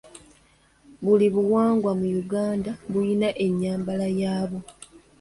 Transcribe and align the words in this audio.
Buli 1.03 1.27
buwangwa 1.35 1.91
mu 1.99 2.07
Uganda 2.21 2.71
buyina 2.91 3.29
enyambala 3.45 4.07
yabwo. 4.21 4.59